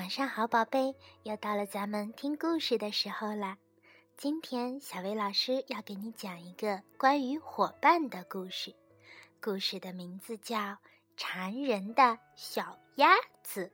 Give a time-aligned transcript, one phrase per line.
[0.00, 3.58] 晚上好，宝贝，又到了咱们听故事的时候了。
[4.16, 8.74] 今天小薇老师要给你讲一个关于伙伴的故事，
[9.42, 10.56] 故事的名字叫
[11.18, 13.10] 《馋人的小鸭
[13.42, 13.66] 子》。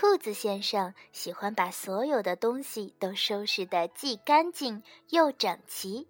[0.00, 6.06] 兔子先生喜欢把所有的东西都收拾得既干净又整齐。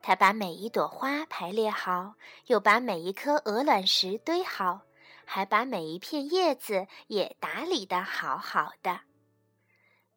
[0.00, 2.14] 他把每一朵花排列好，
[2.46, 4.80] 又把每一颗鹅卵石堆好，
[5.26, 9.00] 还把每一片叶子也打理得好好的。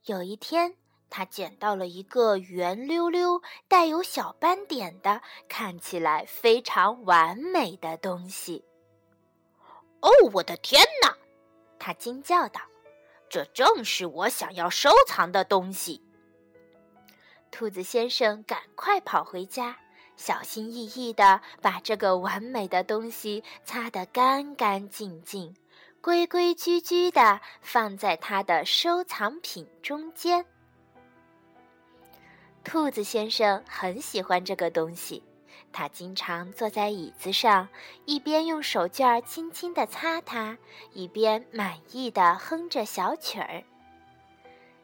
[0.05, 0.77] 有一天，
[1.09, 8.63] 他捡到了一个圆溜溜、带有小斑点的、看起来非常完美的东西。
[9.99, 11.13] “哦，我的天哪！”
[11.77, 12.61] 他惊叫道。
[13.33, 15.99] 这正是我想要收藏的东西。
[17.49, 19.75] 兔子先生赶快跑回家，
[20.15, 25.51] 小心翼翼地把这个完美的东西擦得干干净净，
[25.99, 30.45] 规规矩矩地放在他的收藏品中间。
[32.63, 35.23] 兔子先生很喜欢这个东西。
[35.73, 37.67] 他经常坐在椅子上，
[38.05, 40.57] 一边用手绢轻轻地擦它，
[40.93, 43.63] 一边满意的哼着小曲儿。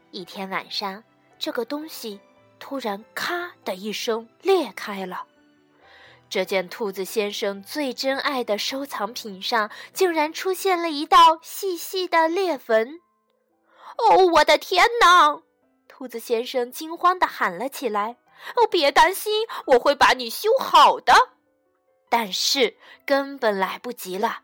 [0.10, 1.04] 一天晚上，
[1.38, 2.20] 这个东西
[2.58, 5.26] 突然“咔”的一声裂开了，
[6.28, 13.00] 这件兔子先生最珍爱的收藏品上竟然出现了一道细细的裂纹。
[13.98, 15.42] 哦，我的天哪！
[15.88, 18.18] 兔子先生惊慌地喊了起来。
[18.56, 21.14] 哦，别担心，我会把你修好的。
[22.10, 24.40] 但是根本来不及了，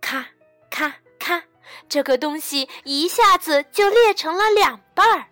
[0.00, 0.26] 咔
[0.70, 1.42] 咔咔，
[1.88, 5.26] 这个东西一下子就裂成了两半儿，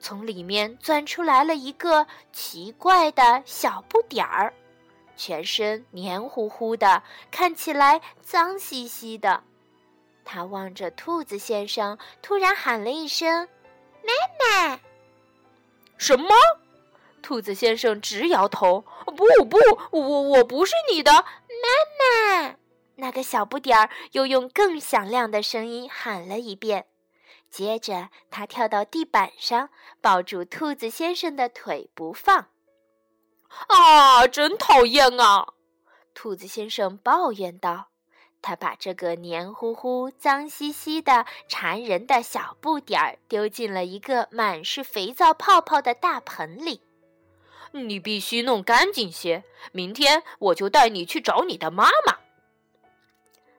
[0.00, 4.52] 从里面钻出来了一个奇怪的小不点儿，
[5.16, 9.42] 全身黏糊糊的，看起来脏兮兮的。
[10.24, 13.48] 他望着兔子先生，突然喊了一声
[14.02, 14.80] ：“妈妈！”
[15.96, 16.34] 什么？
[17.26, 19.58] 兔子先生直摇头：“不不，
[19.90, 22.54] 我我不是你的妈妈。”
[22.94, 26.86] 那个小不点儿又用更响亮的声音喊了一遍。
[27.50, 29.70] 接着，他跳到地板上，
[30.00, 32.46] 抱住兔子先生的腿不放。
[33.66, 35.48] “啊，真讨厌啊！”
[36.14, 37.88] 兔子先生抱怨道。
[38.40, 46.82] 他把这个黏糊糊、脏兮兮的、馋人的小不点儿丢进了一个满是肥皂泡泡的大盆里。
[47.82, 52.16] 你必须弄干净些，明天我就带你去找你的妈妈。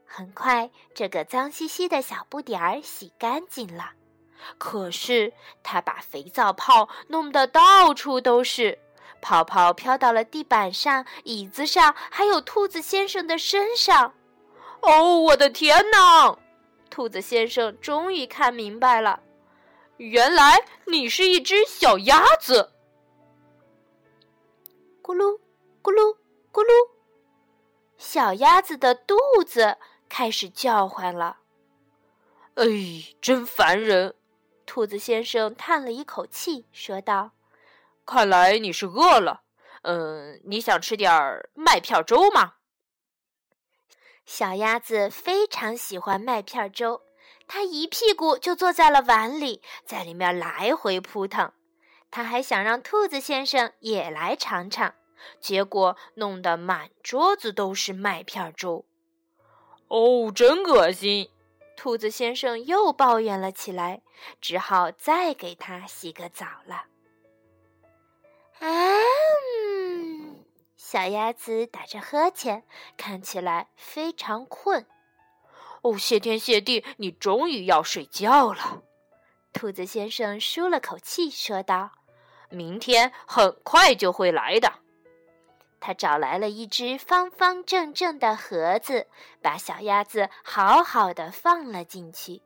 [0.05, 3.91] 很快，这个脏兮兮的小不点儿洗干净了，
[4.57, 8.79] 可是他把肥皂泡弄得到处都是，
[9.22, 14.13] 泡泡飘到了地板上、椅子上，还有兔子先生的身上。
[14.81, 16.38] 哦，我的天哪！
[16.89, 19.19] 兔子先生终于看明白了，
[19.97, 22.72] 原来你是一只小鸭子。
[25.07, 25.40] 咕噜
[25.81, 26.18] 咕噜
[26.51, 26.90] 咕噜，
[27.97, 29.78] 小鸭子的肚子
[30.09, 31.38] 开始叫唤了。
[32.56, 32.66] 哎，
[33.22, 34.16] 真烦人！
[34.66, 37.31] 兔子先生叹了一口气，说道
[38.06, 39.44] ：“看来你是饿了。
[39.84, 42.56] 嗯，你想吃点儿麦片粥吗？”
[44.28, 47.03] 小鸭子非常喜欢麦片粥，
[47.47, 51.53] 它一屁股就坐在了碗里，在里面来回扑腾。
[52.17, 54.95] 他还想让兔子先生也来尝尝，
[55.39, 58.85] 结果弄得满桌子都是麦片粥。
[59.88, 61.29] 哦，真恶心！
[61.75, 64.01] 兔子先生又抱怨了起来，
[64.41, 66.85] 只好再给他洗个澡了。
[68.61, 68.67] 啊，
[70.75, 72.63] 小鸭子打着呵欠，
[72.97, 74.87] 看起来非常困。
[75.84, 78.81] 哦，谢天谢地，你终于要睡觉了。
[79.53, 81.91] 兔子先生舒了口气，说道。
[82.49, 84.73] 明天很快就会来的。
[85.79, 89.08] 他找来了一只方方正正的盒子，
[89.41, 92.41] 把小鸭子好好的放了进去。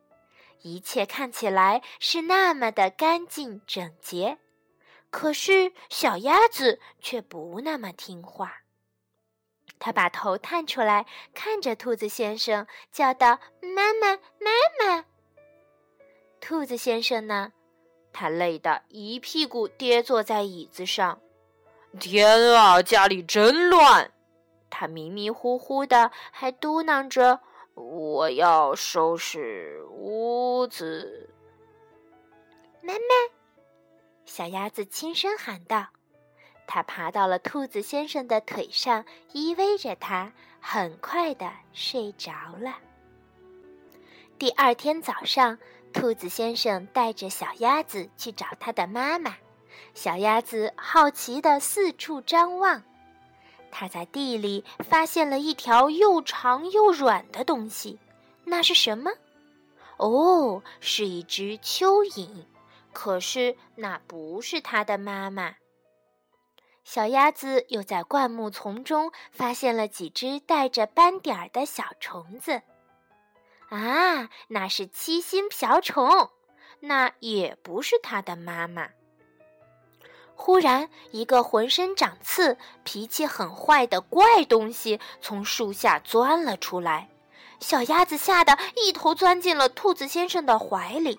[0.62, 4.38] 一切看起来是那么的干净整洁，
[5.10, 8.58] 可是小鸭子却不那么听话。
[9.80, 13.40] 它把头探出来，看着兔子先生，叫道
[13.76, 15.06] ：“妈妈，妈妈！”
[16.40, 17.54] 兔子先生呢？
[18.14, 21.20] 他累得一屁股跌坐在椅子上。
[22.00, 24.12] 天啊，家里真乱！
[24.70, 27.42] 他迷迷糊糊的，还嘟囔着
[27.76, 31.30] ：“我要收拾屋子。”
[32.82, 33.00] 妈妈，
[34.26, 35.88] 小鸭子轻声喊道
[36.66, 39.04] ：“它爬到了兔子先生的腿上，
[39.34, 40.32] 依偎着他，
[40.62, 42.78] 很快的睡着了。
[44.40, 45.60] 第二天早上，
[45.94, 49.36] 兔子先生带着小鸭子去找它的妈妈。
[49.94, 52.84] 小鸭子好奇的四处张望，
[53.70, 58.00] 它在地里发现了一条又长又软的东西，
[58.46, 59.12] 那是什么？
[59.98, 62.46] 哦，是一只蚯蚓。
[62.94, 65.56] 可是那不是它的妈妈。
[66.84, 72.62] 小鸭子又在灌木丛中发现了几只带着斑点儿的小虫子，
[73.72, 76.30] 啊，那是七星瓢虫，
[76.82, 78.90] 那也不是它的妈妈。
[80.36, 87.10] 忽然，一个浑身长刺、脾气很坏的怪东西从树下钻了出来，
[87.62, 91.18] 小鸭子吓得一头钻进了兔子先生的怀里。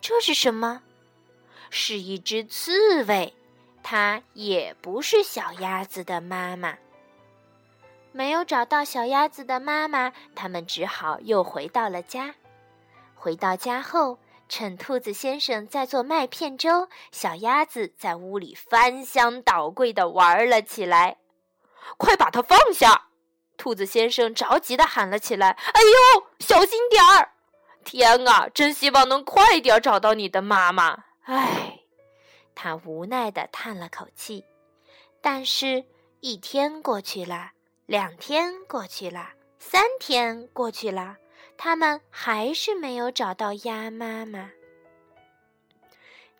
[0.00, 0.82] 这是什么？
[1.70, 3.32] 是一只刺猬。
[3.82, 6.76] 它也不是小鸭子的妈妈。
[8.12, 12.34] 没有找到小鸭子的妈妈，他们只好又回到了家。
[13.14, 14.18] 回到家后，
[14.48, 21.18] 趁兔子先生在做麦片粥，小鸭子在屋里翻箱倒柜的玩了起来。
[21.96, 23.08] 快把它放下！
[23.56, 27.32] 兔子先生着急的喊了起来：“哎呦，小心点儿！
[27.84, 31.80] 天啊，真希望能快点找到你的妈妈。”唉。
[32.54, 34.44] 他无奈的叹了口气，
[35.20, 35.84] 但是，
[36.20, 37.52] 一天过去了，
[37.90, 41.16] 两天过去了，三天过去了，
[41.58, 44.48] 他们还是没有找到鸭妈妈。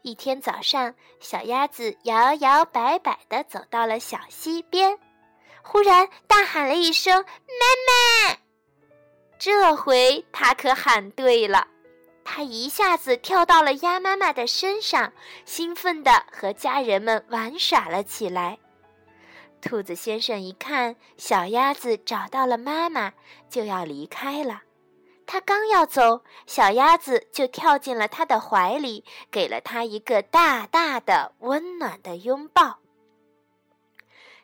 [0.03, 4.97] 一天早上，小鸭子摇摇摆摆地走到了小溪边，
[5.61, 7.25] 忽然大喊了一声
[7.59, 8.37] ：“妈妈！”
[9.37, 11.67] 这回他可喊对了。
[12.25, 15.13] 他一下子跳到了鸭妈妈的身上，
[15.45, 18.57] 兴奋地和家人们玩耍了起来。
[19.61, 23.13] 兔子先生一看小鸭子找到了妈妈，
[23.49, 24.63] 就要离开了。
[25.27, 32.81] 他刚要走，小鸭子就跳进了他的怀里，给了他一个大大的、温暖的拥抱。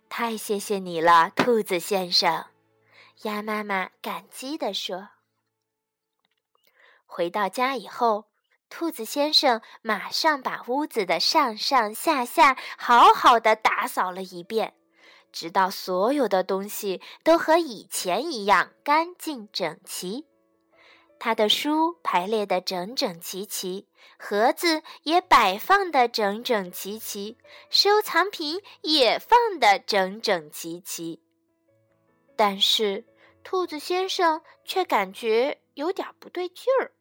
[0.09, 2.47] 太谢谢你了，兔子先生，
[3.23, 5.09] 鸭妈妈感激地说。
[7.05, 8.27] 回到家以后，
[8.71, 14.75] 兔子先生马上把屋子的上上下下好好的打扫了一遍，
[15.37, 20.25] 直到所有的东西都和以前一样干净整齐。
[21.19, 23.87] 他的书排列的整整齐齐，
[24.19, 27.37] 盒子也摆放的整整齐齐，
[27.69, 31.21] 收藏品也放的整整齐齐。
[32.35, 33.05] 但是，
[33.45, 36.93] 兔子先生却感觉有点不对劲儿。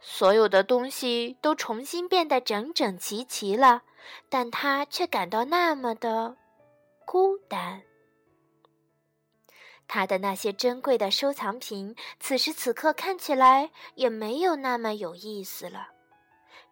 [0.00, 3.82] 所有的东西都重新变得整整齐齐了，
[4.28, 6.36] 但他却感到那么的
[7.12, 7.82] 孤单。
[9.86, 15.88] 他的那些珍贵的收藏品，此时此刻看起来也没有那么有意思了。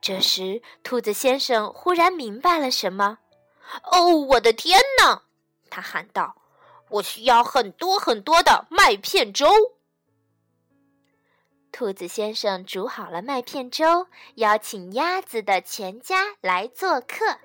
[0.00, 3.18] 这时，兔子先生忽然明白了什么
[3.92, 5.24] ：“哦，我的天哪！”
[5.68, 6.34] 他喊道
[6.88, 9.46] ，“我需要很多很多的麦片粥。”
[11.70, 14.06] 兔子先生煮好了麦片粥，
[14.36, 17.38] 邀请鸭子的全家来做客。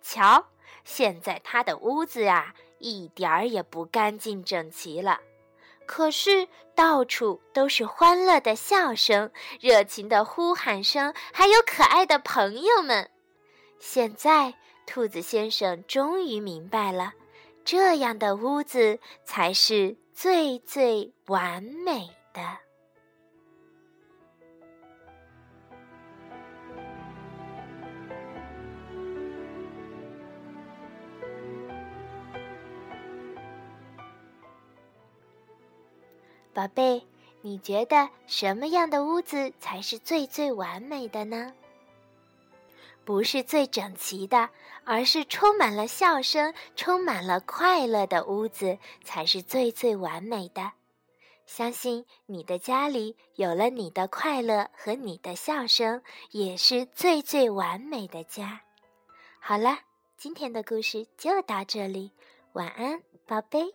[0.00, 0.49] 瞧，
[0.84, 5.20] 现在他的屋子呀，一点儿也不干净整齐了。
[5.86, 13.10] 可是到处都是欢乐的笑声、热情的呼喊声，还有可爱的朋友们。
[13.80, 14.54] 现在，
[14.86, 17.14] 兔子先生终于明白了，
[17.64, 22.58] 这样的屋子才是最最完美的。
[36.52, 37.06] 宝贝，
[37.42, 41.54] 你觉得什么样的屋子才是最最完美的呢？
[43.04, 44.50] 不是最整齐的，
[44.84, 50.72] 而是充满了笑声、充满了快乐的屋子才是最最完美的。
[51.46, 58.60] 相信你的家里有了你的快乐和你的笑声，也是最最完美的家。
[59.40, 59.78] 好了，
[60.16, 62.12] 今天的故事就到这里，
[62.52, 63.74] 晚安，宝贝。